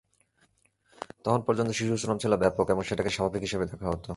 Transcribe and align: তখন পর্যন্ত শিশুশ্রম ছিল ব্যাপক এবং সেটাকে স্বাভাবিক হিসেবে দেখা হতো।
তখন 1.25 1.41
পর্যন্ত 1.41 1.69
শিশুশ্রম 1.71 2.17
ছিল 2.17 2.33
ব্যাপক 2.35 2.65
এবং 2.69 2.83
সেটাকে 2.83 3.09
স্বাভাবিক 3.09 3.41
হিসেবে 3.41 3.65
দেখা 3.65 3.87
হতো। 3.89 4.09